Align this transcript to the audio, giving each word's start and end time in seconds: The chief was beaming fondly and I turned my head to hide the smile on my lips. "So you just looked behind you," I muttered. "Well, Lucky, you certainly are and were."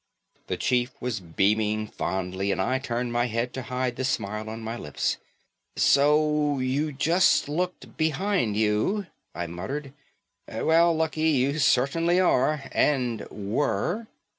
The 0.47 0.57
chief 0.57 0.93
was 0.99 1.19
beaming 1.19 1.85
fondly 1.85 2.51
and 2.51 2.59
I 2.59 2.79
turned 2.79 3.13
my 3.13 3.27
head 3.27 3.53
to 3.53 3.61
hide 3.61 3.97
the 3.97 4.03
smile 4.03 4.49
on 4.49 4.63
my 4.63 4.75
lips. 4.75 5.17
"So 5.75 6.57
you 6.57 6.91
just 6.91 7.47
looked 7.47 7.97
behind 7.97 8.57
you," 8.57 9.05
I 9.35 9.45
muttered. 9.45 9.93
"Well, 10.51 10.95
Lucky, 10.95 11.29
you 11.29 11.59
certainly 11.59 12.19
are 12.19 12.63
and 12.71 13.27
were." 13.29 14.07